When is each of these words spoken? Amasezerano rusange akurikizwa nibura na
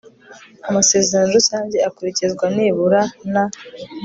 Amasezerano 0.69 1.29
rusange 1.37 1.77
akurikizwa 1.87 2.45
nibura 2.55 3.01
na 3.33 3.43